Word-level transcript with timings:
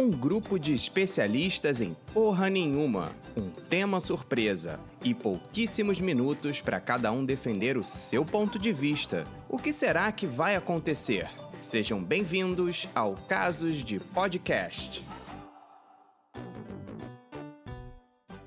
Um 0.00 0.10
grupo 0.10 0.58
de 0.58 0.72
especialistas 0.72 1.78
em 1.78 1.94
porra 2.14 2.48
nenhuma, 2.48 3.12
um 3.36 3.50
tema 3.50 4.00
surpresa 4.00 4.80
e 5.04 5.12
pouquíssimos 5.12 6.00
minutos 6.00 6.58
para 6.58 6.80
cada 6.80 7.12
um 7.12 7.22
defender 7.22 7.76
o 7.76 7.84
seu 7.84 8.24
ponto 8.24 8.58
de 8.58 8.72
vista. 8.72 9.26
O 9.46 9.58
que 9.58 9.74
será 9.74 10.10
que 10.10 10.24
vai 10.24 10.56
acontecer? 10.56 11.28
Sejam 11.60 12.02
bem-vindos 12.02 12.88
ao 12.94 13.12
Casos 13.28 13.84
de 13.84 14.00
Podcast. 14.00 15.04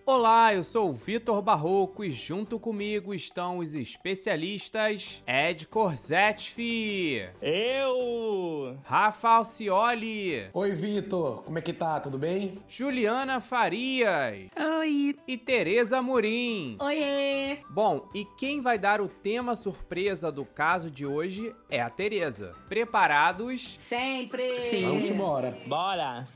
Olá, 0.06 0.54
eu 0.54 0.66
sou 0.66 0.90
o 0.90 0.94
Vitor 0.94 1.42
Barroco 1.42 2.04
e 2.04 2.12
junto 2.12 2.60
comigo 2.60 3.14
estão 3.14 3.60
os 3.60 3.74
especialistas 3.74 5.24
Ed 5.26 5.66
Corzetfi, 5.68 7.26
Eu! 7.42 8.78
Rafa 8.84 9.30
Alcioli, 9.30 10.50
Oi, 10.54 10.72
Vitor, 10.74 11.44
como 11.44 11.58
é 11.58 11.62
que 11.62 11.72
tá? 11.72 12.02
Tudo 12.02 12.18
bem? 12.18 12.60
Juliana 12.68 13.40
Farias 13.40 14.50
Oi. 14.80 15.16
e 15.26 15.38
Tereza 15.38 16.02
Murim. 16.02 16.76
Oiê. 16.82 17.60
Bom, 17.70 18.06
e 18.14 18.26
quem 18.38 18.60
vai 18.60 18.78
dar 18.78 19.00
o 19.00 19.08
tema 19.08 19.56
surpresa 19.56 20.30
do 20.30 20.44
caso 20.44 20.92
de 20.92 21.06
hoje 21.06 21.56
é 21.70 21.82
a 21.82 21.90
Tereza. 21.90 22.54
Preparados? 22.68 23.78
Sempre. 23.80 24.60
Sim. 24.64 24.86
Vamos 24.86 25.08
embora. 25.10 25.58
Bora! 25.66 26.28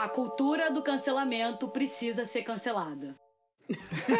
A 0.00 0.08
cultura 0.08 0.70
do 0.70 0.80
cancelamento 0.80 1.68
precisa 1.68 2.24
ser 2.24 2.42
cancelada. 2.42 3.14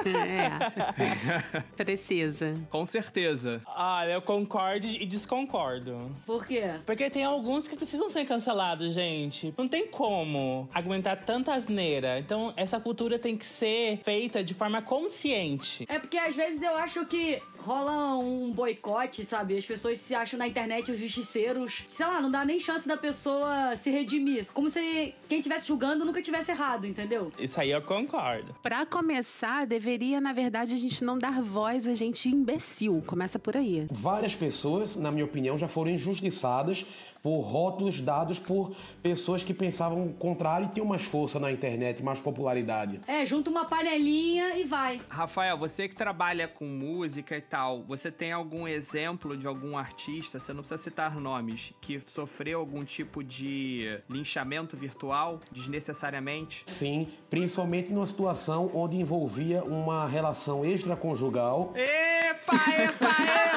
É. 0.04 1.72
Precisa. 1.74 2.52
Com 2.68 2.84
certeza. 2.84 3.62
Olha, 3.66 4.12
eu 4.12 4.22
concordo 4.22 4.86
e 4.86 5.06
desconcordo. 5.06 6.14
Por 6.26 6.46
quê? 6.46 6.74
Porque 6.84 7.08
tem 7.08 7.24
alguns 7.24 7.66
que 7.66 7.76
precisam 7.76 8.10
ser 8.10 8.26
cancelados, 8.26 8.92
gente. 8.92 9.54
Não 9.56 9.66
tem 9.66 9.86
como 9.86 10.68
aguentar 10.72 11.24
tanta 11.24 11.54
asneira. 11.54 12.18
Então, 12.18 12.52
essa 12.56 12.78
cultura 12.78 13.18
tem 13.18 13.36
que 13.36 13.46
ser 13.46 14.00
feita 14.04 14.44
de 14.44 14.52
forma 14.52 14.82
consciente. 14.82 15.86
É 15.88 15.98
porque 15.98 16.18
às 16.18 16.36
vezes 16.36 16.62
eu 16.62 16.76
acho 16.76 17.06
que 17.06 17.42
rola 17.62 18.16
um 18.18 18.50
boicote, 18.52 19.24
sabe? 19.24 19.56
As 19.56 19.64
pessoas 19.64 19.98
se 20.00 20.14
acham 20.14 20.38
na 20.38 20.48
internet 20.48 20.90
os 20.90 20.98
justiceiros. 20.98 21.82
Sei 21.86 22.06
lá, 22.06 22.20
não 22.20 22.30
dá 22.30 22.44
nem 22.44 22.58
chance 22.58 22.86
da 22.86 22.96
pessoa 22.96 23.76
se 23.76 23.90
redimir. 23.90 24.46
Como 24.52 24.70
se 24.70 25.14
quem 25.28 25.38
estivesse 25.38 25.68
julgando 25.68 26.04
nunca 26.04 26.22
tivesse 26.22 26.50
errado, 26.50 26.86
entendeu? 26.86 27.30
Isso 27.38 27.60
aí 27.60 27.70
eu 27.70 27.82
concordo. 27.82 28.54
Pra 28.62 28.84
começar, 28.86 29.66
deveria, 29.66 30.20
na 30.20 30.32
verdade, 30.32 30.74
a 30.74 30.78
gente 30.78 31.04
não 31.04 31.18
dar 31.18 31.40
voz 31.42 31.86
a 31.86 31.94
gente 31.94 32.28
imbecil. 32.28 33.02
Começa 33.06 33.38
por 33.38 33.56
aí. 33.56 33.86
Várias 33.90 34.34
pessoas, 34.34 34.96
na 34.96 35.10
minha 35.10 35.24
opinião, 35.24 35.58
já 35.58 35.68
foram 35.68 35.90
injustiçadas 35.90 36.86
por 37.22 37.40
rótulos 37.40 38.00
dados 38.00 38.38
por 38.38 38.74
pessoas 39.02 39.44
que 39.44 39.52
pensavam 39.52 40.06
o 40.06 40.12
contrário 40.14 40.66
e 40.66 40.68
tinham 40.70 40.86
mais 40.86 41.02
força 41.02 41.38
na 41.38 41.52
internet, 41.52 42.02
mais 42.02 42.20
popularidade. 42.20 43.00
É, 43.06 43.24
junta 43.26 43.50
uma 43.50 43.66
panelinha 43.66 44.56
e 44.56 44.64
vai. 44.64 45.00
Rafael, 45.08 45.58
você 45.58 45.86
que 45.88 45.94
trabalha 45.94 46.48
com 46.48 46.64
música 46.64 47.36
e 47.36 47.40
tal, 47.50 47.82
você 47.82 48.12
tem 48.12 48.30
algum 48.30 48.66
exemplo 48.68 49.36
de 49.36 49.46
algum 49.46 49.76
artista, 49.76 50.38
você 50.38 50.52
não 50.52 50.60
precisa 50.60 50.80
citar 50.80 51.16
nomes, 51.16 51.74
que 51.80 51.98
sofreu 51.98 52.60
algum 52.60 52.84
tipo 52.84 53.24
de 53.24 54.00
linchamento 54.08 54.76
virtual 54.76 55.40
desnecessariamente? 55.50 56.62
Sim, 56.66 57.08
principalmente 57.28 57.92
numa 57.92 58.06
situação 58.06 58.70
onde 58.72 58.96
envolvia 58.96 59.64
uma 59.64 60.06
relação 60.06 60.64
extraconjugal. 60.64 61.72
Epa, 61.74 62.54
epa, 62.54 63.06
epa! 63.06 63.49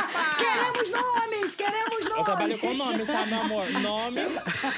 Queremos 0.84 0.92
nomes! 0.92 1.56
Queremos 1.56 2.06
nomes! 2.06 2.18
Eu 2.18 2.24
trabalho 2.24 2.60
com 2.60 2.74
nome, 2.74 3.06
tá, 3.06 3.26
meu 3.26 3.42
amor? 3.42 3.72
Nome. 3.72 4.22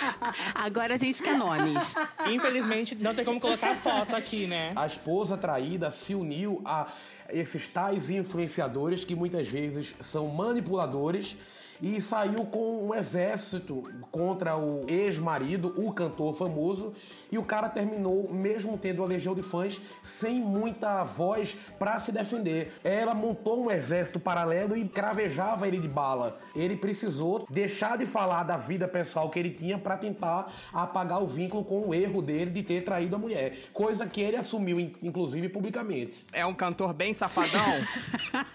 Agora 0.54 0.94
a 0.94 0.98
gente 0.98 1.22
quer 1.22 1.38
nomes. 1.38 1.96
Infelizmente, 2.28 2.96
não 2.96 3.16
tem 3.16 3.26
como 3.26 3.40
colocar 3.40 3.76
foto 3.76 4.16
aqui, 4.16 4.46
né? 4.46 4.72
A 4.76 4.86
esposa 4.86 5.36
traída 5.38 5.90
se 5.92 6.14
uniu 6.14 6.62
a 6.64 6.88
esses 7.30 7.68
tais 7.68 8.10
influenciadores 8.10 9.04
que 9.04 9.16
muitas 9.16 9.48
vezes 9.48 9.96
são 10.00 10.28
manipuladores 10.28 11.36
e 11.82 12.02
saiu 12.02 12.46
com 12.46 12.86
um 12.88 12.94
exército 12.94 13.84
contra 14.12 14.56
o 14.58 14.86
ex-marido, 14.88 15.74
o 15.78 15.92
cantor 15.92 16.34
famoso, 16.36 16.94
e 17.32 17.38
o 17.38 17.44
cara 17.44 17.68
terminou, 17.70 18.30
mesmo 18.32 18.78
tendo 18.78 19.04
a 19.04 19.06
legião 19.06 19.36
de 19.36 19.42
fãs, 19.44 19.82
sem 20.02 20.40
muita 20.40 21.04
voz 21.04 21.56
pra 21.78 22.00
se 22.00 22.12
defender. 22.12 22.74
Ela 22.84 23.14
montou 23.14 23.64
um 23.66 23.72
exército 23.72 24.20
paralelo 24.20 24.78
e 24.78 24.88
cravejava 24.88 25.68
ele 25.68 25.80
de 25.80 25.88
bala. 25.88 26.40
Ele 26.56 26.76
precisou 26.76 27.46
deixar 27.50 27.98
de 27.98 28.06
falar 28.06 28.44
da 28.44 28.58
vida 28.58 28.88
pessoal 28.88 29.30
que 29.30 29.38
ele 29.40 29.50
tinha 29.52 29.78
pra 29.78 29.98
tentar 29.98 30.52
apagar 30.74 31.22
o 31.22 31.28
vínculo 31.28 31.64
com 31.64 31.88
o 31.90 31.94
erro 31.94 32.22
dele 32.22 32.52
de 32.52 32.64
ter 32.64 32.84
traído 32.84 33.16
a 33.16 33.20
mulher, 33.20 33.58
coisa 33.74 34.06
que 34.08 34.22
ele 34.22 34.38
assumiu, 34.38 34.80
in- 34.80 34.94
inclusive 35.04 35.50
publicamente. 35.50 36.26
É 36.32 36.46
um 36.46 36.54
cantor 36.54 36.94
bem 36.94 37.14
safadão? 37.14 37.66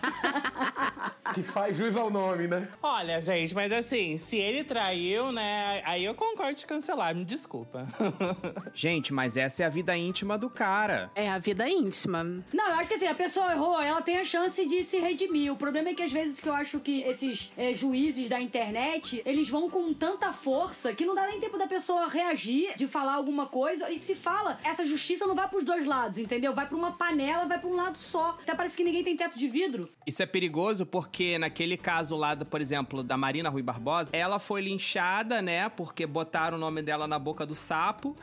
Que 1.34 1.42
faz 1.42 1.76
jus 1.76 1.94
ao 1.97 2.10
nome, 2.10 2.48
né? 2.48 2.66
Olha, 2.82 3.09
gente, 3.19 3.54
mas 3.54 3.72
assim, 3.72 4.19
se 4.19 4.37
ele 4.37 4.62
traiu, 4.62 5.32
né? 5.32 5.82
Aí 5.87 6.04
eu 6.04 6.15
concordo 6.15 6.59
de 6.59 6.66
cancelar, 6.66 7.15
me 7.15 7.25
desculpa. 7.25 7.87
Gente, 8.75 9.12
mas 9.12 9.37
essa 9.37 9.62
é 9.62 9.66
a 9.66 9.69
vida 9.69 9.97
íntima 9.97 10.37
do 10.37 10.48
cara. 10.50 11.10
É 11.15 11.28
a 11.31 11.38
vida 11.38 11.69
íntima. 11.69 12.22
Não, 12.53 12.69
eu 12.69 12.75
acho 12.75 12.88
que 12.91 12.94
assim, 12.97 13.06
a 13.06 13.15
pessoa 13.15 13.53
errou, 13.53 13.81
ela 13.81 14.03
tem 14.03 14.19
a 14.19 14.25
chance 14.25 14.65
de 14.66 14.84
se 14.84 14.98
redimir. 14.98 15.53
O 15.53 15.56
problema 15.56 15.88
é 15.88 15.94
que 15.94 16.03
às 16.03 16.12
vezes 16.12 16.41
que 16.41 16.48
eu 16.48 16.54
acho 16.54 16.78
que 16.81 17.00
esses 17.03 17.50
é, 17.56 17.72
juízes 17.72 18.28
da 18.28 18.41
internet, 18.41 19.22
eles 19.25 19.48
vão 19.48 19.69
com 19.71 19.92
tanta 19.94 20.32
força 20.32 20.92
que 20.92 21.04
não 21.06 21.15
dá 21.15 21.27
nem 21.27 21.41
tempo 21.41 21.59
da 21.59 21.66
pessoa 21.66 22.09
reagir, 22.09 22.75
de 22.77 22.87
falar 22.87 23.15
alguma 23.15 23.47
coisa. 23.47 23.91
E 23.91 24.00
se 24.00 24.15
fala, 24.15 24.59
essa 24.62 24.84
justiça 24.84 25.27
não 25.27 25.34
vai 25.34 25.48
pros 25.48 25.65
dois 25.65 25.87
lados, 25.87 26.19
entendeu? 26.19 26.54
Vai 26.54 26.66
pra 26.66 26.77
uma 26.77 26.92
panela, 26.92 27.47
vai 27.47 27.59
pra 27.59 27.69
um 27.69 27.77
lado 27.77 27.97
só. 27.98 28.38
Até 28.42 28.54
parece 28.54 28.77
que 28.77 28.84
ninguém 28.84 29.03
tem 29.04 29.16
teto 29.16 29.38
de 29.38 29.48
vidro. 29.48 29.88
Isso 30.06 30.22
é 30.22 30.27
perigoso 30.27 30.84
porque 30.87 31.38
naquele 31.38 31.77
caso 31.77 32.16
lá, 32.16 32.34
do- 32.34 32.44
por 32.47 32.60
exemplo, 32.60 33.00
da 33.03 33.16
Marina 33.16 33.49
Rui 33.49 33.62
Barbosa, 33.62 34.11
ela 34.12 34.38
foi 34.38 34.61
linchada, 34.61 35.41
né? 35.41 35.69
Porque 35.69 36.06
botaram 36.06 36.56
o 36.56 36.61
nome 36.61 36.83
dela 36.83 37.06
na 37.06 37.19
boca 37.19 37.44
do 37.47 37.55
sapo. 37.55 38.16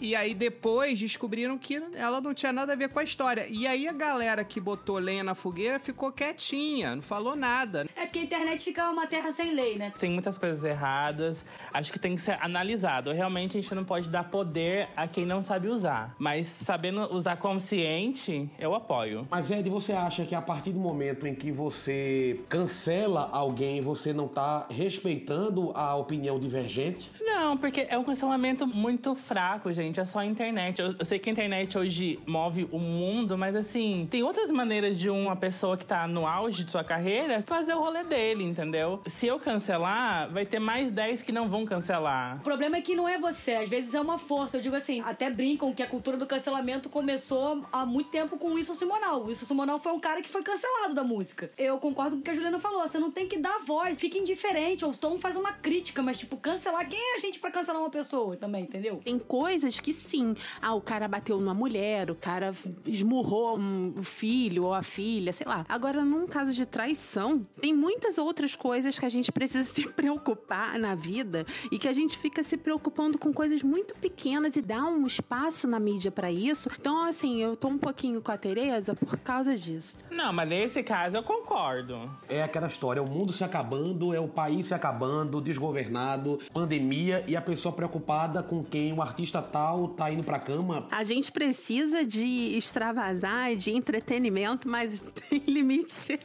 E 0.00 0.16
aí 0.16 0.34
depois 0.34 0.98
descobriram 0.98 1.56
que 1.56 1.76
ela 1.94 2.20
não 2.20 2.34
tinha 2.34 2.52
nada 2.52 2.72
a 2.72 2.76
ver 2.76 2.88
com 2.88 2.98
a 2.98 3.04
história. 3.04 3.46
E 3.48 3.66
aí 3.66 3.86
a 3.86 3.92
galera 3.92 4.44
que 4.44 4.60
botou 4.60 4.98
lenha 4.98 5.22
na 5.22 5.34
fogueira 5.34 5.78
ficou 5.78 6.10
quietinha, 6.10 6.96
não 6.96 7.02
falou 7.02 7.36
nada. 7.36 7.86
É 8.04 8.06
porque 8.06 8.18
a 8.18 8.22
internet 8.22 8.62
fica 8.62 8.90
uma 8.90 9.06
terra 9.06 9.32
sem 9.32 9.54
lei, 9.54 9.78
né? 9.78 9.90
Tem 9.98 10.10
muitas 10.10 10.36
coisas 10.36 10.62
erradas. 10.62 11.42
Acho 11.72 11.90
que 11.90 11.98
tem 11.98 12.14
que 12.14 12.20
ser 12.20 12.36
analisado. 12.38 13.10
Realmente 13.12 13.56
a 13.56 13.60
gente 13.62 13.74
não 13.74 13.82
pode 13.82 14.10
dar 14.10 14.24
poder 14.24 14.90
a 14.94 15.08
quem 15.08 15.24
não 15.24 15.42
sabe 15.42 15.68
usar. 15.68 16.14
Mas 16.18 16.46
sabendo 16.46 17.10
usar 17.14 17.38
consciente, 17.38 18.50
eu 18.58 18.74
apoio. 18.74 19.26
Mas 19.30 19.50
Ed, 19.50 19.70
você 19.70 19.94
acha 19.94 20.26
que 20.26 20.34
a 20.34 20.42
partir 20.42 20.72
do 20.72 20.78
momento 20.78 21.26
em 21.26 21.34
que 21.34 21.50
você 21.50 22.40
cancela 22.46 23.30
alguém, 23.32 23.80
você 23.80 24.12
não 24.12 24.28
tá 24.28 24.66
respeitando 24.68 25.72
a 25.74 25.96
opinião 25.96 26.38
divergente? 26.38 27.10
Não, 27.34 27.56
porque 27.56 27.84
é 27.90 27.98
um 27.98 28.04
cancelamento 28.04 28.64
muito 28.64 29.16
fraco, 29.16 29.72
gente. 29.72 29.98
É 29.98 30.04
só 30.04 30.20
a 30.20 30.24
internet. 30.24 30.80
Eu, 30.80 30.94
eu 30.96 31.04
sei 31.04 31.18
que 31.18 31.28
a 31.28 31.32
internet 31.32 31.76
hoje 31.76 32.20
move 32.24 32.68
o 32.70 32.78
mundo, 32.78 33.36
mas 33.36 33.56
assim, 33.56 34.06
tem 34.08 34.22
outras 34.22 34.52
maneiras 34.52 34.96
de 34.96 35.10
uma 35.10 35.34
pessoa 35.34 35.76
que 35.76 35.84
tá 35.84 36.06
no 36.06 36.28
auge 36.28 36.62
de 36.62 36.70
sua 36.70 36.84
carreira 36.84 37.42
fazer 37.42 37.74
o 37.74 37.80
rolê 37.80 38.04
dele, 38.04 38.44
entendeu? 38.44 39.02
Se 39.06 39.26
eu 39.26 39.40
cancelar, 39.40 40.30
vai 40.30 40.46
ter 40.46 40.60
mais 40.60 40.92
10 40.92 41.24
que 41.24 41.32
não 41.32 41.48
vão 41.48 41.66
cancelar. 41.66 42.36
O 42.36 42.44
problema 42.44 42.76
é 42.76 42.80
que 42.80 42.94
não 42.94 43.08
é 43.08 43.18
você, 43.18 43.54
às 43.54 43.68
vezes 43.68 43.94
é 43.94 44.00
uma 44.00 44.16
força. 44.16 44.56
Eu 44.56 44.60
digo 44.60 44.76
assim, 44.76 45.00
até 45.00 45.28
brincam 45.28 45.74
que 45.74 45.82
a 45.82 45.88
cultura 45.88 46.16
do 46.16 46.26
cancelamento 46.26 46.88
começou 46.88 47.64
há 47.72 47.84
muito 47.84 48.10
tempo 48.10 48.38
com 48.38 48.50
o 48.50 48.54
Wilson 48.54 48.74
Simonal. 48.74 49.22
O 49.22 49.26
Wilson 49.26 49.46
Simonal 49.46 49.80
foi 49.80 49.90
um 49.90 49.98
cara 49.98 50.22
que 50.22 50.28
foi 50.28 50.44
cancelado 50.44 50.94
da 50.94 51.02
música. 51.02 51.50
Eu 51.58 51.78
concordo 51.78 52.14
com 52.14 52.20
o 52.20 52.22
que 52.22 52.30
a 52.30 52.34
Juliana 52.34 52.60
falou, 52.60 52.86
você 52.86 53.00
não 53.00 53.10
tem 53.10 53.26
que 53.26 53.38
dar 53.38 53.58
voz, 53.66 53.98
fica 53.98 54.18
indiferente, 54.18 54.84
ou 54.84 54.92
então 54.92 55.18
faz 55.18 55.34
uma 55.34 55.52
crítica, 55.52 56.00
mas 56.00 56.16
tipo, 56.16 56.36
cancelar, 56.36 56.88
quem 56.88 56.98
é 57.16 57.23
a 57.24 57.26
gente 57.26 57.40
pra 57.40 57.50
cancelar 57.50 57.80
uma 57.80 57.90
pessoa 57.90 58.36
também, 58.36 58.64
entendeu? 58.64 59.00
Tem 59.04 59.18
coisas 59.18 59.80
que 59.80 59.92
sim. 59.92 60.34
Ah, 60.60 60.74
o 60.74 60.80
cara 60.80 61.08
bateu 61.08 61.38
numa 61.40 61.54
mulher, 61.54 62.10
o 62.10 62.14
cara 62.14 62.54
esmurrou 62.86 63.58
um- 63.58 63.94
o 63.96 64.02
filho 64.02 64.64
ou 64.64 64.74
a 64.74 64.82
filha, 64.82 65.32
sei 65.32 65.46
lá. 65.46 65.64
Agora, 65.68 66.04
num 66.04 66.26
caso 66.26 66.52
de 66.52 66.66
traição, 66.66 67.46
tem 67.60 67.74
muitas 67.74 68.18
outras 68.18 68.54
coisas 68.56 68.98
que 68.98 69.04
a 69.06 69.08
gente 69.08 69.30
precisa 69.32 69.64
se 69.68 69.88
preocupar 69.92 70.78
na 70.78 70.94
vida 70.94 71.44
e 71.70 71.78
que 71.78 71.88
a 71.88 71.92
gente 71.92 72.16
fica 72.18 72.42
se 72.42 72.56
preocupando 72.56 73.18
com 73.18 73.32
coisas 73.32 73.62
muito 73.62 73.94
pequenas 73.94 74.56
e 74.56 74.62
dá 74.62 74.84
um 74.84 75.06
espaço 75.06 75.66
na 75.66 75.78
mídia 75.80 76.10
pra 76.10 76.30
isso. 76.30 76.68
Então, 76.78 77.04
assim, 77.04 77.40
eu 77.42 77.56
tô 77.56 77.68
um 77.68 77.78
pouquinho 77.78 78.20
com 78.20 78.30
a 78.32 78.36
Tereza 78.36 78.94
por 78.94 79.16
causa 79.18 79.54
disso. 79.56 79.96
Não, 80.10 80.32
mas 80.32 80.48
nesse 80.48 80.82
caso 80.82 81.16
eu 81.16 81.22
concordo. 81.22 82.10
É 82.28 82.42
aquela 82.42 82.66
história, 82.66 83.02
o 83.02 83.06
mundo 83.08 83.32
se 83.32 83.42
acabando, 83.44 84.12
é 84.14 84.20
o 84.20 84.28
país 84.28 84.66
se 84.66 84.74
acabando, 84.74 85.40
desgovernado, 85.40 86.38
pandemia 86.52 87.13
e 87.26 87.36
a 87.36 87.40
pessoa 87.42 87.72
preocupada 87.72 88.42
com 88.42 88.64
quem 88.64 88.92
o 88.92 89.02
artista 89.02 89.40
tal 89.42 89.88
tá 89.88 90.10
indo 90.10 90.24
pra 90.24 90.38
cama. 90.38 90.86
A 90.90 91.04
gente 91.04 91.30
precisa 91.30 92.04
de 92.04 92.56
extravasar, 92.56 93.54
de 93.56 93.70
entretenimento, 93.70 94.68
mas 94.68 95.00
tem 95.28 95.42
limite. 95.46 96.18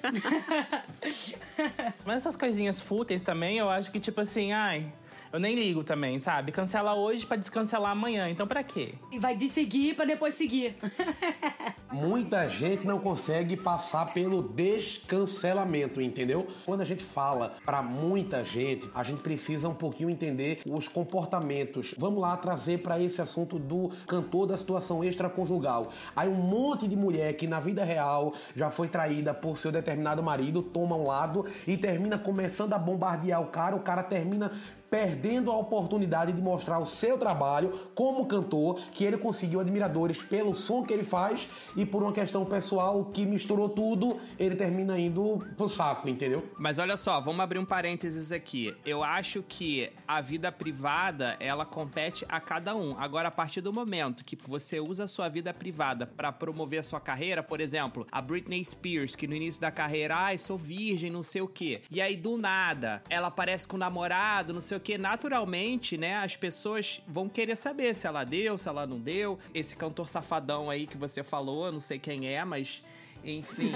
Mas 2.06 2.18
essas 2.18 2.36
coisinhas 2.36 2.80
fúteis 2.80 3.22
também, 3.22 3.58
eu 3.58 3.70
acho 3.70 3.92
que, 3.92 4.00
tipo 4.00 4.22
assim, 4.22 4.52
ai. 4.52 4.92
Eu 5.32 5.40
nem 5.40 5.56
ligo 5.56 5.84
também, 5.84 6.20
sabe? 6.20 6.52
Cancela 6.52 6.96
hoje 6.96 7.26
pra 7.26 7.38
descancelar 7.38 7.92
amanhã. 7.92 8.30
Então 8.30 8.48
pra 8.48 8.64
quê? 8.64 8.96
E 9.12 9.20
vai 9.20 9.36
desseguir 9.36 9.96
pra 9.96 10.06
depois 10.06 10.34
seguir. 10.34 10.76
Muita 11.92 12.48
gente 12.48 12.86
não 12.86 13.00
consegue 13.00 13.58
passar 13.58 14.14
pelo 14.14 14.44
descancelamento, 14.44 16.00
entendeu? 16.00 16.48
Quando 16.64 16.82
a 16.82 16.86
gente 16.86 17.04
fala 17.04 17.56
pra 17.66 17.82
muita 17.82 18.46
gente, 18.46 18.88
a 18.94 19.04
gente 19.04 19.22
precisa 19.22 19.68
um 19.68 19.74
pouquinho 19.74 20.10
entender 20.10 20.62
os 20.68 20.88
comportamentos. 20.88 21.96
Vamos 21.98 22.22
lá 22.22 22.38
trazer 22.38 22.84
pra 22.84 23.00
esse 23.00 23.20
assunto 23.22 23.58
do 23.58 23.90
cantor 24.06 24.46
da 24.46 24.58
situação 24.58 25.04
extraconjugal. 25.04 25.90
Aí 26.16 26.30
um 26.30 26.36
monte 26.36 26.88
de 26.88 26.96
mulher 26.96 27.34
que 27.34 27.48
na 27.48 27.60
vida 27.60 27.84
real 27.84 28.34
já 28.56 28.70
foi 28.70 28.88
traída 28.88 29.34
por 29.34 29.58
seu 29.58 29.72
determinado 29.72 30.22
marido, 30.22 30.62
toma 30.62 30.96
um 30.96 31.08
lado 31.08 31.46
e 31.66 31.76
termina 31.76 32.20
começando 32.20 32.74
a 32.74 32.78
bombardear 32.78 33.42
o 33.42 33.48
cara, 33.48 33.76
o 33.76 33.82
cara 33.82 34.04
termina 34.04 34.52
perdendo 34.90 35.52
a 35.52 35.58
oportunidade 35.58 36.32
de 36.32 36.42
mostrar 36.42 36.80
o 36.80 36.86
seu 36.86 37.18
trabalho 37.18 37.90
como 37.94 38.26
cantor, 38.26 38.80
que 38.92 39.04
ele 39.04 39.18
conseguiu 39.18 39.60
admiradores 39.60 40.22
pelo 40.22 40.56
som 40.56 40.84
que 40.84 40.94
ele 40.94 41.04
faz 41.04 41.50
e 41.76 41.86
por 41.86 42.02
uma 42.02 42.12
questão 42.12 42.44
pessoal 42.46 43.06
que 43.06 43.26
misturou 43.26 43.70
tudo, 43.70 44.20
ele 44.38 44.56
termina 44.56 45.00
indo 45.00 45.46
pro 45.56 45.70
saco, 45.70 46.10
entendeu? 46.10 46.50
Mas 46.58 46.80
olha 46.80 46.98
só, 46.98 47.20
vamos 47.20 47.42
abrir 47.42 47.60
um 47.60 47.66
parênteses 47.66 48.32
aqui. 48.32 48.76
Eu 48.86 49.04
acho 49.04 49.44
que 49.44 49.92
a 50.08 50.22
vida 50.22 50.52
privada, 50.52 51.38
ela 51.40 51.66
compete 51.66 52.26
a 52.28 52.40
cada 52.40 52.76
um. 52.76 52.98
Agora, 52.98 53.28
a 53.28 53.32
partir 53.32 53.62
do 53.62 53.72
momento 53.72 54.24
que 54.24 54.38
você 54.48 54.80
usa 54.80 55.04
a 55.04 55.08
sua 55.08 55.30
vida 55.30 55.54
privada 55.54 56.08
para 56.08 56.32
promover 56.32 56.80
a 56.80 56.84
sua 56.84 57.00
carreira, 57.00 57.44
por 57.44 57.62
exemplo, 57.62 58.08
a 58.12 58.22
Britney 58.22 58.64
Spears, 58.64 59.16
que 59.16 59.28
no 59.28 59.36
início 59.36 59.62
da 59.62 59.72
carreira, 59.72 60.16
ai, 60.16 60.38
sou 60.38 60.58
virgem, 60.58 61.12
não 61.12 61.24
sei 61.24 61.42
o 61.42 61.48
quê. 61.48 61.82
E 61.92 62.02
aí, 62.02 62.16
do 62.16 62.38
nada, 62.38 63.02
ela 63.10 63.28
aparece 63.28 63.68
com 63.68 63.76
o 63.76 63.80
namorado, 63.80 64.54
não 64.54 64.62
sei 64.62 64.78
o 64.78 64.79
que, 64.80 64.98
naturalmente, 64.98 65.98
né, 65.98 66.16
as 66.18 66.36
pessoas 66.36 67.02
vão 67.08 67.28
querer 67.28 67.56
saber 67.56 67.94
se 67.96 68.08
ela 68.08 68.24
deu, 68.24 68.58
se 68.58 68.68
ela 68.68 68.88
não 68.88 69.00
deu. 69.00 69.38
Esse 69.54 69.76
cantor 69.76 70.08
safadão 70.08 70.70
aí 70.70 70.88
que 70.88 70.98
você 70.98 71.24
falou, 71.24 71.66
eu 71.66 71.72
não 71.72 71.80
sei 71.80 72.00
quem 72.00 72.28
é, 72.28 72.44
mas 72.46 72.84
enfim. 73.24 73.72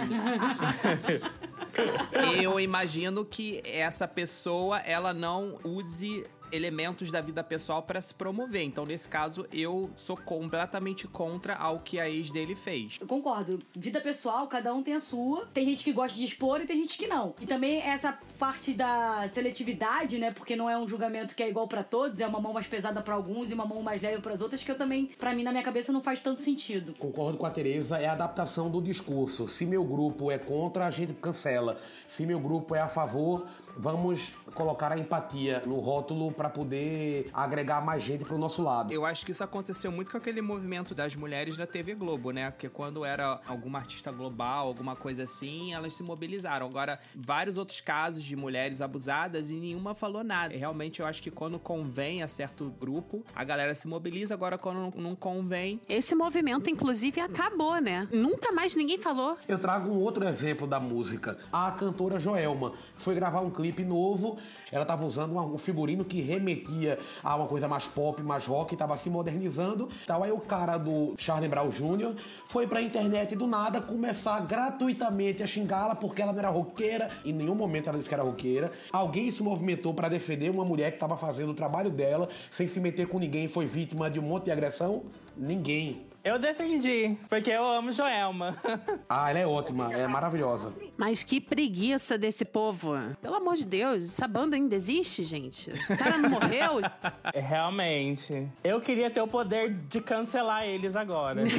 eu 2.42 2.60
imagino 2.60 3.26
que 3.26 3.62
essa 3.66 4.08
pessoa 4.08 4.80
ela 4.80 5.14
não 5.14 5.60
use 5.64 6.26
elementos 6.54 7.12
da 7.12 7.20
vida 7.20 7.44
pessoal 7.44 7.82
para 7.82 8.00
se 8.00 8.14
promover. 8.14 8.64
Então, 8.64 8.86
nesse 8.86 9.10
caso, 9.10 9.46
eu 9.52 9.90
sou 9.96 10.16
completamente 10.16 11.08
contra 11.08 11.56
ao 11.56 11.80
que 11.80 12.00
a 12.00 12.08
ex 12.08 12.30
dele 12.30 12.54
fez. 12.54 12.98
Eu 13.02 13.08
concordo. 13.08 13.60
Vida 13.76 14.00
pessoal, 14.00 14.48
cada 14.48 14.74
um 14.74 14.84
tem 14.84 14.94
a 14.94 15.00
sua. 15.00 15.48
Tem 15.48 15.66
gente 15.66 15.84
que 15.84 15.92
gosta 15.92 16.18
de 16.18 16.24
expor 16.24 16.62
e 16.62 16.68
tem 16.68 16.78
gente 16.78 16.98
que 16.98 17.08
não. 17.08 17.34
E 17.42 17.48
também 17.48 17.82
essa 17.82 18.18
parte 18.38 18.74
da 18.74 19.28
seletividade, 19.30 20.20
né? 20.20 20.32
Porque 20.32 20.56
não 20.56 20.70
é 20.70 20.78
um 20.78 20.88
julgamento 20.88 21.36
que 21.36 21.42
é 21.42 21.50
igual 21.50 21.68
para 21.68 21.84
todos, 21.84 22.20
é 22.20 22.28
uma 22.28 22.40
mão 22.40 22.54
mais 22.54 22.68
pesada 22.68 23.02
para 23.02 23.16
alguns 23.16 23.50
e 23.50 23.54
uma 23.54 23.66
mão 23.66 23.82
mais 23.82 24.02
leve 24.02 24.22
para 24.22 24.34
as 24.34 24.42
outras, 24.42 24.64
que 24.64 24.70
eu 24.70 24.78
também, 24.78 25.08
para 25.18 25.34
mim, 25.34 25.44
na 25.44 25.52
minha 25.52 25.64
cabeça, 25.64 25.92
não 25.92 26.02
faz 26.02 26.20
tanto 26.20 26.42
sentido. 26.42 26.94
Concordo 27.00 27.38
com 27.38 27.46
a 27.46 27.52
Tereza, 27.52 27.98
é 27.98 28.06
a 28.06 28.12
adaptação 28.12 28.70
do 28.70 28.82
discurso. 28.82 29.48
Se 29.48 29.66
meu 29.66 29.84
grupo 29.84 30.30
é 30.30 30.38
contra, 30.38 30.86
a 30.86 30.92
gente 30.92 31.14
cancela. 31.14 31.80
Se 32.08 32.26
meu 32.26 32.40
grupo 32.40 32.76
é 32.76 32.82
a 32.82 32.88
favor, 32.88 33.48
vamos 33.78 34.32
colocar 34.54 34.92
a 34.92 34.98
empatia 34.98 35.64
no 35.66 35.80
rótulo 35.80 36.32
para 36.32 36.50
poder 36.50 37.30
agregar 37.34 37.82
mais 37.82 38.04
gente 38.04 38.24
pro 38.24 38.38
nosso 38.38 38.62
lado. 38.62 38.94
Eu 38.94 39.06
acho 39.06 39.26
que 39.26 39.32
isso 39.32 39.44
aconteceu 39.44 39.92
muito 39.92 40.12
com 40.12 40.18
aquele 40.18 40.42
movimento 40.42 40.94
das 40.94 41.16
mulheres 41.16 41.58
da 41.58 41.66
TV 41.66 41.96
Globo, 41.96 42.32
né? 42.32 42.52
Porque 42.52 42.70
quando 42.70 43.04
era 43.04 43.42
alguma 43.48 43.80
artista 43.80 44.12
global, 44.12 44.68
alguma 44.68 44.96
coisa 44.96 45.24
assim, 45.24 45.74
elas 45.74 45.94
se 45.94 46.04
mobilizaram. 46.04 46.68
Agora, 46.68 47.00
vários 47.16 47.58
outros 47.58 47.82
casos 47.82 48.24
de 48.24 48.36
mulheres 48.36 48.82
abusadas 48.82 49.50
e 49.50 49.56
nenhuma 49.56 49.96
falou 49.96 50.24
nada. 50.24 50.56
Realmente, 50.56 51.00
eu 51.00 51.06
acho 51.06 51.22
que 51.22 51.32
quando 51.32 51.58
convém 51.60 52.22
a 52.22 52.28
certo 52.28 52.70
grupo, 52.80 53.24
a 53.36 53.44
galera 53.44 53.74
se 53.74 53.88
mobiliza. 53.88 54.34
Agora, 54.34 54.58
quando 54.58 54.94
não 54.96 55.16
convém. 55.16 55.82
Esse 55.90 56.14
movimento, 56.16 56.70
inclusive, 56.70 57.20
acabou, 57.20 57.80
né? 57.82 58.08
Nunca 58.12 58.52
mais 58.52 58.76
ninguém 58.76 58.98
falou. 58.98 59.38
Eu 59.48 59.58
trago 59.58 59.90
um 59.90 60.00
outro 60.00 60.28
exemplo 60.28 60.68
da 60.68 60.80
música. 60.80 61.38
A 61.52 61.72
cantora 61.72 62.20
Joelma 62.20 62.74
foi 62.96 63.16
gravar 63.16 63.42
um 63.42 63.50
clipe 63.50 63.63
novo. 63.86 64.38
Ela 64.72 64.86
tava 64.86 65.06
usando 65.06 65.38
um 65.38 65.58
figurino 65.58 66.04
que 66.04 66.22
remetia 66.22 67.00
a 67.24 67.36
uma 67.36 67.48
coisa 67.48 67.68
mais 67.68 67.86
pop, 67.86 68.22
mais 68.22 68.46
rock, 68.46 68.76
tava 68.76 68.98
se 68.98 69.10
modernizando. 69.10 69.90
Tal. 70.06 70.24
Aí 70.24 70.32
o 70.32 70.40
cara 70.40 70.78
do 70.78 71.14
Charlie 71.18 71.50
Brown 71.50 71.70
Jr. 71.70 72.16
foi 72.46 72.68
pra 72.68 72.82
internet 72.82 73.36
do 73.36 73.48
nada 73.48 73.80
começar 73.80 74.40
gratuitamente 74.42 75.44
a 75.44 75.48
xingá-la 75.48 75.96
porque 75.96 76.22
ela 76.22 76.32
não 76.32 76.40
era 76.40 76.50
roqueira. 76.50 77.10
Em 77.24 77.34
nenhum 77.34 77.56
momento 77.56 77.88
ela 77.88 77.98
disse 77.98 78.10
que 78.10 78.16
era 78.16 78.24
roqueira. 78.24 78.72
Alguém 78.92 79.32
se 79.32 79.42
movimentou 79.44 79.94
para 79.94 80.10
defender 80.10 80.50
uma 80.50 80.66
mulher 80.66 80.92
que 80.92 80.98
tava 80.98 81.18
fazendo 81.18 81.52
o 81.52 81.54
trabalho 81.54 81.90
dela 81.90 82.30
sem 82.50 82.68
se 82.68 82.80
meter 82.80 83.08
com 83.08 83.20
ninguém, 83.20 83.48
foi 83.48 83.66
vítima 83.66 84.10
de 84.10 84.20
um 84.20 84.24
monte 84.24 84.46
de 84.46 84.52
agressão? 84.52 85.04
Ninguém. 85.36 86.13
Eu 86.24 86.40
defendi, 86.40 87.18
porque 87.28 87.50
eu 87.50 87.66
amo 87.66 87.92
Joelma. 87.92 88.56
ah, 89.10 89.30
ela 89.30 89.40
é 89.40 89.46
ótima, 89.46 89.94
é 89.94 90.08
maravilhosa. 90.08 90.74
Mas 90.96 91.22
que 91.22 91.42
preguiça 91.42 92.18
desse 92.18 92.46
povo. 92.46 92.94
Pelo 93.22 93.36
amor 93.36 93.56
de 93.56 93.66
Deus, 93.66 94.06
essa 94.06 94.26
banda 94.26 94.56
ainda 94.56 94.74
existe, 94.74 95.26
gente? 95.26 95.70
O 95.70 95.98
cara 95.98 96.18
não 96.18 96.30
morreu? 96.30 96.80
É, 97.34 97.40
realmente. 97.40 98.48
Eu 98.64 98.80
queria 98.80 99.10
ter 99.10 99.22
o 99.22 99.28
poder 99.28 99.72
de 99.72 100.00
cancelar 100.00 100.66
eles 100.66 100.96
agora. 100.96 101.42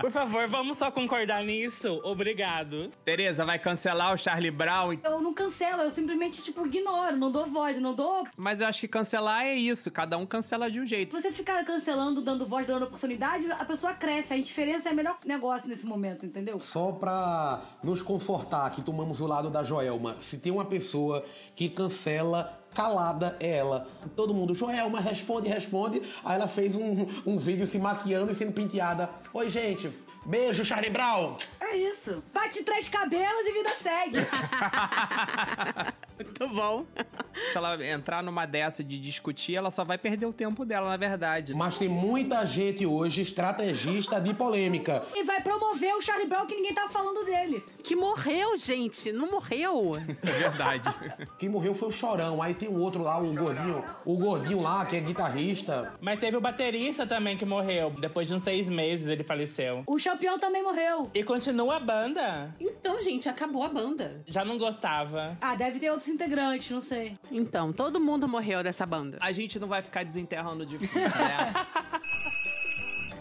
Por 0.00 0.10
favor, 0.10 0.48
vamos 0.48 0.76
só 0.78 0.90
concordar 0.90 1.44
nisso? 1.44 2.00
Obrigado. 2.02 2.90
Tereza, 3.04 3.44
vai 3.44 3.58
cancelar 3.58 4.12
o 4.12 4.16
Charlie 4.16 4.50
Brown? 4.50 4.98
Eu 5.04 5.20
não 5.20 5.32
cancelo, 5.32 5.82
eu 5.82 5.90
simplesmente, 5.90 6.42
tipo, 6.42 6.66
ignoro, 6.66 7.16
não 7.16 7.30
dou 7.30 7.46
voz, 7.46 7.78
não 7.78 7.94
dou. 7.94 8.26
Mas 8.36 8.60
eu 8.60 8.66
acho 8.66 8.80
que 8.80 8.88
cancelar 8.88 9.44
é 9.44 9.54
isso, 9.54 9.90
cada 9.90 10.18
um 10.18 10.26
cancela 10.26 10.68
de 10.70 10.80
um 10.80 10.86
jeito. 10.86 11.13
Se 11.14 11.22
você 11.22 11.30
ficar 11.30 11.64
cancelando, 11.64 12.20
dando 12.20 12.44
voz, 12.44 12.66
dando 12.66 12.86
oportunidade, 12.86 13.48
a 13.48 13.64
pessoa 13.64 13.94
cresce. 13.94 14.34
A 14.34 14.36
indiferença 14.36 14.88
é 14.88 14.92
o 14.92 14.96
melhor 14.96 15.16
negócio 15.24 15.68
nesse 15.68 15.86
momento, 15.86 16.26
entendeu? 16.26 16.58
Só 16.58 16.90
pra 16.90 17.62
nos 17.84 18.02
confortar, 18.02 18.68
que 18.70 18.82
tomamos 18.82 19.20
o 19.20 19.26
lado 19.28 19.48
da 19.48 19.62
Joelma. 19.62 20.16
Se 20.18 20.38
tem 20.38 20.50
uma 20.50 20.64
pessoa 20.64 21.24
que 21.54 21.68
cancela 21.68 22.60
calada 22.74 23.36
é 23.38 23.58
ela. 23.58 23.88
Todo 24.16 24.34
mundo, 24.34 24.54
Joelma, 24.54 24.98
responde, 24.98 25.48
responde. 25.48 26.02
Aí 26.24 26.34
ela 26.34 26.48
fez 26.48 26.74
um, 26.74 27.06
um 27.24 27.38
vídeo 27.38 27.64
se 27.64 27.78
maquiando 27.78 28.32
e 28.32 28.34
sendo 28.34 28.50
penteada. 28.50 29.08
Oi, 29.32 29.48
gente. 29.48 29.96
Beijo, 30.26 30.64
Charlie 30.64 30.90
Brown. 30.90 31.36
É 31.60 31.76
isso. 31.76 32.24
Bate 32.32 32.64
três 32.64 32.88
cabelos 32.88 33.46
e 33.46 33.52
vida 33.52 33.70
segue. 33.70 34.18
Muito 36.18 36.48
bom. 36.48 36.84
Se 37.50 37.58
ela 37.58 37.84
entrar 37.86 38.22
numa 38.22 38.46
dessa 38.46 38.82
de 38.82 38.98
discutir, 38.98 39.54
ela 39.54 39.70
só 39.70 39.84
vai 39.84 39.98
perder 39.98 40.26
o 40.26 40.32
tempo 40.32 40.64
dela, 40.64 40.88
na 40.88 40.96
verdade. 40.96 41.54
Mas 41.54 41.78
tem 41.78 41.88
muita 41.88 42.44
gente 42.46 42.86
hoje 42.86 43.22
estrategista 43.22 44.20
de 44.20 44.32
polêmica. 44.32 45.04
E 45.14 45.24
vai 45.24 45.42
promover 45.42 45.94
o 45.94 46.02
Charlie 46.02 46.26
Brown 46.26 46.46
que 46.46 46.54
ninguém 46.54 46.74
tava 46.74 46.90
falando 46.90 47.24
dele. 47.24 47.64
Que 47.82 47.94
morreu, 47.94 48.56
gente. 48.56 49.12
Não 49.12 49.30
morreu. 49.30 49.92
É 50.22 50.32
verdade. 50.32 50.88
Quem 51.38 51.48
morreu 51.48 51.74
foi 51.74 51.88
o 51.88 51.92
Chorão. 51.92 52.42
Aí 52.42 52.54
tem 52.54 52.68
o 52.68 52.78
outro 52.78 53.02
lá, 53.02 53.18
o 53.18 53.34
gordinho. 53.34 53.84
O 54.04 54.16
gordinho 54.16 54.62
lá, 54.62 54.86
que 54.86 54.96
é 54.96 55.00
guitarrista. 55.00 55.92
Mas 56.00 56.18
teve 56.18 56.36
o 56.36 56.40
baterista 56.40 57.06
também 57.06 57.36
que 57.36 57.44
morreu. 57.44 57.90
Depois 58.00 58.26
de 58.26 58.34
uns 58.34 58.42
seis 58.42 58.68
meses 58.68 59.06
ele 59.06 59.22
faleceu. 59.22 59.82
O 59.86 59.96
campeão 60.14 60.38
também 60.38 60.62
morreu. 60.62 61.10
E 61.12 61.22
continua 61.24 61.76
a 61.76 61.80
banda. 61.80 62.54
Então, 62.60 63.00
gente, 63.00 63.28
acabou 63.28 63.62
a 63.62 63.68
banda. 63.68 64.22
Já 64.26 64.44
não 64.44 64.56
gostava. 64.56 65.36
Ah, 65.40 65.54
deve 65.54 65.78
ter 65.80 65.90
outros 65.90 66.08
integrantes, 66.08 66.70
não 66.70 66.80
sei. 66.80 67.18
Então, 67.30 67.72
todo 67.72 68.00
mundo 68.00 68.26
morreu 68.28 68.62
dessa 68.62 68.84
banda. 68.86 69.18
A 69.20 69.32
gente 69.32 69.58
não 69.58 69.68
vai 69.68 69.82
ficar 69.82 70.04
desenterrando 70.04 70.64
de 70.66 70.78
né? 70.78 70.88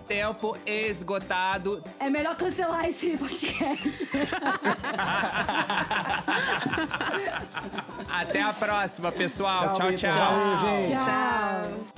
Tempo 0.08 0.58
esgotado. 0.66 1.84
É 2.00 2.10
melhor 2.10 2.36
cancelar 2.36 2.86
esse 2.86 3.16
podcast. 3.18 4.10
Até 8.10 8.42
a 8.42 8.52
próxima, 8.54 9.12
pessoal. 9.12 9.74
Tchau, 9.74 9.92
tchau. 9.94 9.98
tchau. 9.98 10.12
tchau 10.12 10.58
gente. 10.58 10.98
Tchau. 10.98 11.93